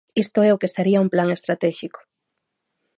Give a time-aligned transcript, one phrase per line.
[0.23, 1.99] Isto é o que sería un plan estratéxico.